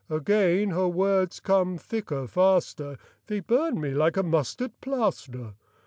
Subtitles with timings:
[0.09, 5.53] Again her words come thicker, faster, They burn me like a mustard plaster.